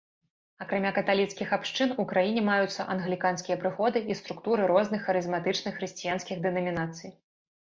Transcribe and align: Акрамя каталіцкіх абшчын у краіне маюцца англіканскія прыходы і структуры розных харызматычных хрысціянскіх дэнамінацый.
Акрамя 0.63 0.91
каталіцкіх 0.97 1.51
абшчын 1.57 1.89
у 2.03 2.05
краіне 2.13 2.41
маюцца 2.47 2.85
англіканскія 2.95 3.59
прыходы 3.65 3.99
і 4.13 4.17
структуры 4.23 4.61
розных 4.73 5.05
харызматычных 5.11 5.73
хрысціянскіх 5.81 6.37
дэнамінацый. 6.49 7.09